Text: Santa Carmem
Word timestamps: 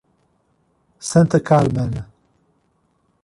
Santa 1.09 1.37
Carmem 1.39 1.93